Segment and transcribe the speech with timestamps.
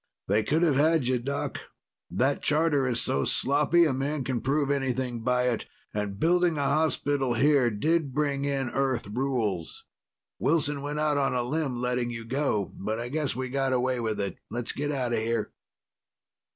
[0.27, 1.59] "They could have had you, Doc.
[2.09, 6.63] That charter is so sloppy a man can prove anything by it, and building a
[6.63, 9.85] hospital here did bring in Earth rules.
[10.39, 12.73] Wilson went out on a limb in letting you go.
[12.79, 14.39] But I guess we got away with it.
[14.49, 15.53] Let's get out of here."